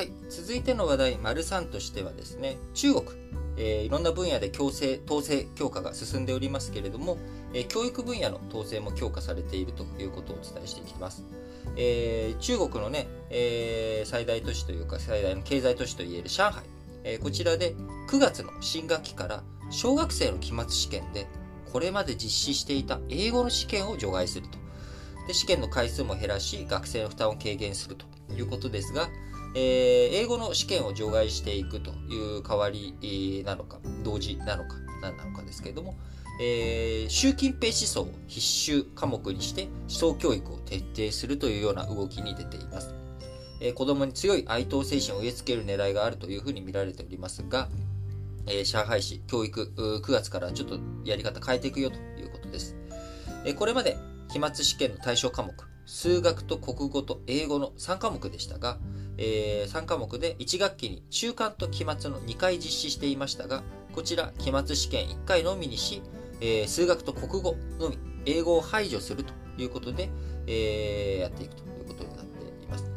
[0.00, 3.06] はい、続いての話題、丸3としてはですね、中国、
[3.58, 7.18] えー、いろんな分野で強制、統制強化が進んでおりますけれども、
[7.52, 11.26] えー、教育分野の統制も強化されているということをお伝えしていきます。
[11.76, 16.62] えー、中国のね、えー、最大都市というか最大の経済都市といえる上海、
[17.04, 17.74] えー、こちらで
[18.08, 21.26] 9月の新学期から小学生の期末試験で
[21.70, 24.56] これまで実施していた英語の試験を除外すると。
[25.26, 29.10] で試験の回数も減らし、学生の負担を軽減するということですが、
[29.54, 35.96] えー、英語の試験を除外していくという代わりなのか、同時なのか、何なのかですけれども、
[36.40, 42.94] えー、習近平思想を必修科目にして思想教育を徹底するというような動きに出ています。
[43.60, 47.68] えー、子供に強い愛党精神を植え付ける狙いがあるというふうに見られておりますが、
[48.46, 52.76] えー、上海市教育9月からちょっとやり方変えていくよということです。
[53.44, 53.98] え、これまで
[54.32, 55.52] 期末試験の対象科目、
[55.84, 58.78] 数学と国語と英語の3科目でしたが、
[59.22, 63.62] えー、3科目で1学期に中間と期末の2回実施していましたが、
[63.92, 66.02] こちら期末試験1回のみにし、
[66.40, 70.08] えー、数学と国語のみ、英語を排除するということで、
[70.46, 72.90] えー、やっていくということになっています。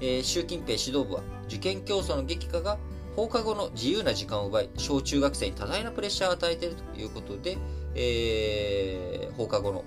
[0.00, 2.78] えー、習近平指導部は受験競争の激化が
[3.16, 7.56] 放課後の自由な時間を奪い、小中学生に多大なプレッシャーを与えているということで、
[7.94, 9.84] えー、放課後の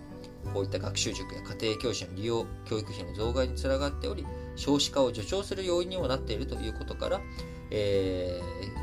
[0.53, 4.25] こういった学習塾や家庭教師の利用、教育費の増額につながっており、
[4.56, 7.22] 少子化を助長する要因にもなっているということから、
[7.72, 8.39] え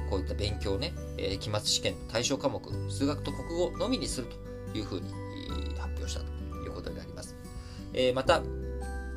[0.06, 4.26] ー、こういった勉強ね、えー、期末試験の対象科目、数学と国語のみにする
[4.72, 5.08] というふうに
[5.78, 6.26] 発表したと
[6.64, 7.36] いうことになります。
[7.94, 8.42] えー、また、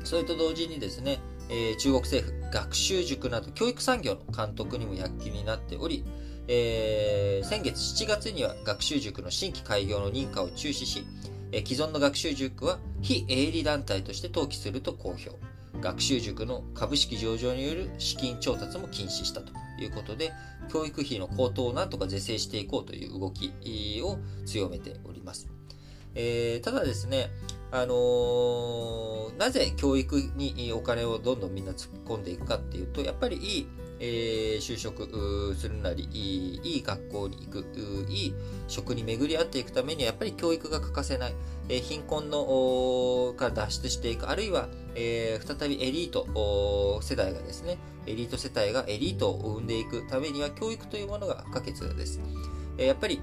[0.04, 1.18] それと同時にですね、
[1.48, 6.04] えー、中国政府、学習塾など教育産業の監督にも躍起になっており、
[6.48, 11.04] えー、先月7月には学習塾の新規開業の認可を中止し、
[11.52, 15.30] え既存の学習塾は非営利団体として登記すると公表。
[15.80, 20.32] 学習塾の株式上場による資金調達も禁止したということで、
[20.68, 23.52] 教育費の高騰をなんとか是正していこうという動き
[24.02, 25.48] を強めております。
[26.14, 27.30] えー、ただですね、
[27.70, 33.68] あのー、なぜ教育にお金をどんどんみんな突っ込んでいくかっていうと、やっぱりいい
[33.98, 37.64] えー、就職するなりいい、いい学校に行く、
[38.08, 38.34] いい
[38.68, 41.34] 職に巡り合っていくためには、やっぱり教育が欠かせない。
[41.68, 52.20] えー、貧困のから脱出していく、あるいは、えー、再びエリート世代がですね、エリート世帯がエリートを生んでいくためには、教育というものが不可欠です。
[52.78, 53.20] え、やっぱり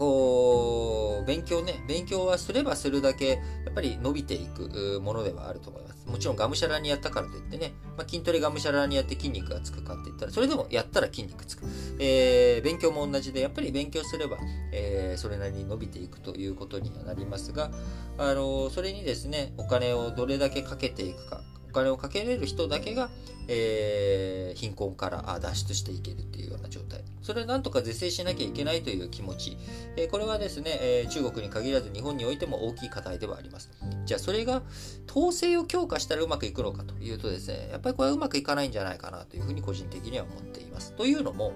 [0.00, 3.36] こう、勉強ね、勉強はすればするだけ、や
[3.70, 6.06] っぱり伸びていくものではあると思います。
[6.06, 11.66] もちろんがむしゃらにやったからといってね、まあ、筋トレがむしゃらにやって筋肉がつくかって言ったら、それでもやったら筋肉つく。
[11.98, 14.38] えー、勉強も同じで、やっぱり勉強すれば、
[14.72, 17.70] えー、それなりに伸びていくということにはなりますが、
[18.16, 23.10] あのそれにですね、お金をどれだけかけていくか、お金をかけれる人だけが、
[23.46, 27.00] えー、貧困から脱出していけるっていうような状態。
[27.22, 29.56] それをなんとか是正しなきゃいけないという気持ち。
[29.96, 33.70] えー、これはですね、えー、中国に限らず日本においても大きい課題ではあります。
[34.04, 34.62] じゃあそれが
[35.08, 40.92] 統制を強化したらうまくいくのかというとですね、やっぱりこれはうまくいかないんじゃないかなというふうに個人的には思っています。
[40.94, 41.52] というのも、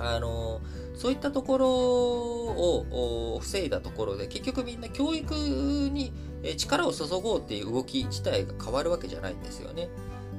[0.00, 0.60] あの
[0.94, 6.12] そういったところを防いだところで結局みんな教育に
[6.56, 9.88] 力を注ごうっていう動き自体が変わるわけじゃないんですよね。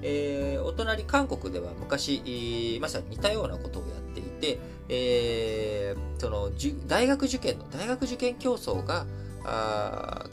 [0.02, 6.52] えー、お隣韓国では昔、まさに似たようなことをやっていて、えー、その
[6.88, 9.06] 大学受験の大学受験競争が
[9.44, 10.26] あ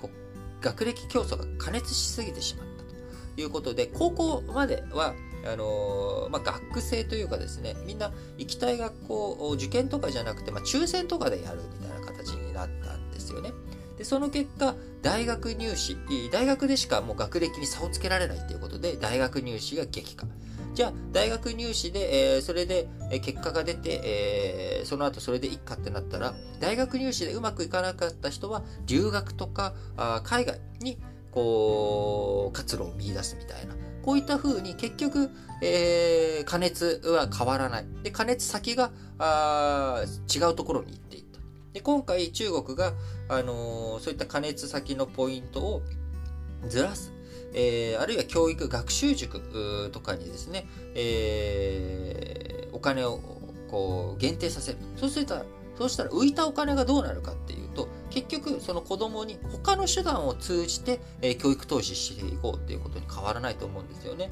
[0.60, 13.52] 学歴競争が過熱しすぎてしまったということで高校まではあのー、まあ、学生というかですねみんな行きたい学校受験とかじゃなくて、まあ、抽選とかでやるみたいな形になったんですよね。
[14.02, 15.96] で、その結果、大学入試、
[16.32, 20.26] 大学でしかもう学歴に差をつけられないということで、大学入試が激化。
[20.74, 30.98] じゃあ、大学入試で、えー、それで、え結果が出て、えー、その後それでいっかってなったら、大学入試でうまくいかなかった人は、留学とか、あ海外に、
[31.30, 33.76] こう、活路を見出すみたいな。
[34.02, 35.30] こういった風に結局、
[35.62, 37.86] えー、加熱は変わらない。
[38.02, 40.02] で、加熱先があ
[40.34, 41.31] 違うところに行っていった。
[41.72, 42.92] で、今回中国が、
[43.28, 45.82] あのー、そういった加熱先のポイントを
[46.68, 47.12] ずらす。
[47.54, 53.20] えー、あるいは教育、学習塾とかにですね、えー、お金を
[53.70, 54.78] こう限定させる。
[54.96, 55.44] そうすると、
[55.78, 64.30] そうしたら浮いたお金がどうなるかっていうと、結局その子供に他の手段を通じて、え、教育投資していこうっていうことに変わらないと思うんですよね。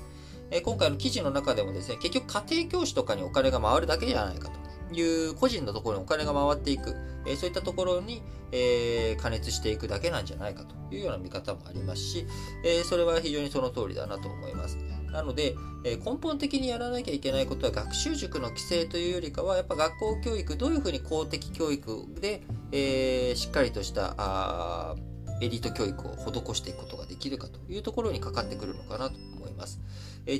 [0.50, 4.69] え、今回の記事の中でもですね、結局家庭教師とかにお金が回るだけじゃないかと。
[4.92, 6.96] いう個人のところにお金が回っていく、
[7.26, 8.22] えー、そういったところに、
[8.52, 12.26] えー、加熱していくだけなんじゃないかというような見方もありますし、
[12.64, 14.76] えー、それは非常にその通りだなと思います。
[15.12, 24.94] なので、え根本的にやらなきゃいけないことは学習塾の規制というよりかは、やっぱ学校教育、どういうふうに公的教育で、えー、しっかりとしたあ
[25.40, 29.80] エリート教育を施していくことができるかというところにかかってくるのかなと思います。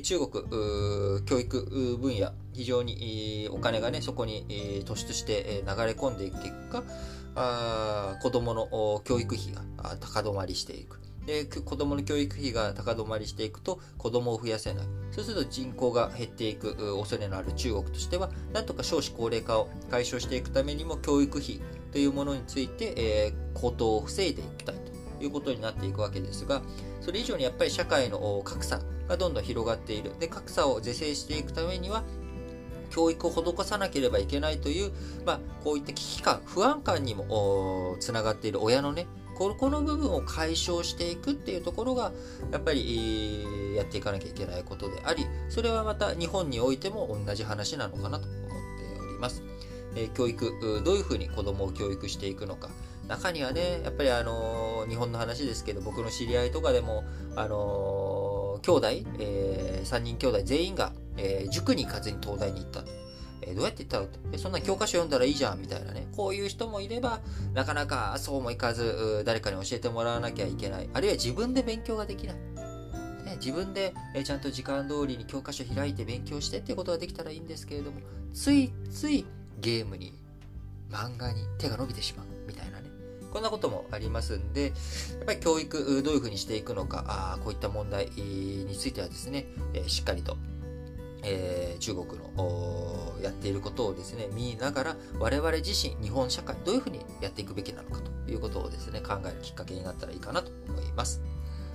[0.03, 6.83] 中国教育分野、非常に、お金がね、そこに、突出して、流れ込んでいく結果、
[7.35, 9.61] あ子供の教育費が
[9.97, 11.01] 高止まりしていく。
[11.25, 21.61] で子供の教育費が高止まりしていくと子供を増やせないそうすると人口が減っていく恐れのある中国としてはなんとか少子高齢化を解消していくためにも教育費
[21.91, 24.75] というものについて、えー、高騰を防いでいきたい
[25.21, 26.61] いうことになっていくわけですが
[27.01, 32.03] それ以上にやっぱり社会の格差がどんどん広がっているで格差を是正していくためには
[32.89, 34.91] 教育を施さなければいけないという、
[35.25, 39.07] まあ、こういった危機感不安感にもつながっている親のね
[39.37, 42.11] ここの部分を解消していくっていうところが
[42.51, 49.41] やっぱりやっていかなきゃいけないことでありそれはまた日本においても同じ話なのかなと思っております。
[49.95, 52.69] え教育どういうふうに子供を教育していくのか
[53.11, 57.03] 中にはねやっぱりあの日本の話ですけど僕の知り合いとかでも
[57.35, 58.87] あの兄弟、
[59.19, 62.83] えー、3人兄弟全員が、えー、塾に行かずに東大に行った。
[63.43, 63.99] えどうやって言った
[64.31, 66.07] のそんな教科書読んだらいいじゃんみたいなね。
[66.15, 67.21] こういう人もいれば
[67.55, 70.89] なかなかそうもいかず誰かに教えてもらわなきゃいけない。
[70.93, 72.35] あるいは自分で勉強ができない、
[73.25, 77.99] ね、自分で、えちゃんと時間通りに教科書開いて勉強してっていうことができたらいいんですけれども
[78.31, 79.25] ついつい
[79.59, 80.13] ゲームに
[80.91, 83.00] 漫画に手が伸びてしまうみたいなね。
[83.31, 84.69] こんなこともありますんで、や
[85.21, 90.37] っぱり教育どういうふうにしていくのか、あこういった問題についてはですね、えしっかりと、
[91.23, 101.21] えー、中国のやっていることをですね、見ながら、我々自身、日本社会、どういうふうにやっていくべきなのかということをですね、考えるきっかけになったらいいかなと思います。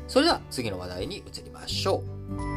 [0.09, 2.56] それでは次の話題に移りましょう。